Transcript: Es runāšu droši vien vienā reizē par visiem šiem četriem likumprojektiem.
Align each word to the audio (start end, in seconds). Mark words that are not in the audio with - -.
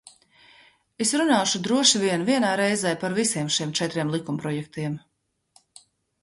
Es 1.05 1.11
runāšu 1.19 1.61
droši 1.67 2.01
vien 2.03 2.25
vienā 2.29 2.53
reizē 2.61 2.95
par 3.05 3.15
visiem 3.19 3.53
šiem 3.59 3.75
četriem 3.81 4.15
likumprojektiem. 4.17 4.99